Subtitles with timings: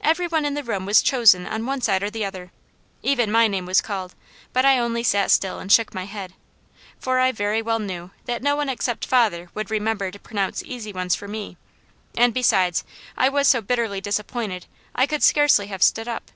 [0.00, 2.52] Every one in the room was chosen on one side or the other;
[3.02, 4.14] even my name was called,
[4.52, 6.34] but I only sat still and shook my head,
[7.00, 10.92] for I very well knew that no one except father would remember to pronounce easy
[10.92, 11.56] ones for me,
[12.16, 12.84] and besides
[13.16, 16.30] I was so bitterly disappointed I could scarcely have stood up.